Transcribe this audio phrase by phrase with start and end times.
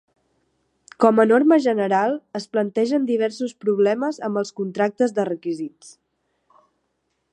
[1.03, 5.93] Com a norma general, es plantegen diversos problemes amb els contractes de requisits.